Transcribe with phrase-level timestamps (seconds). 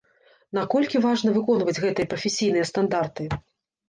[0.57, 3.29] Наколькі важна выконваць гэтыя прафесійныя стандарты?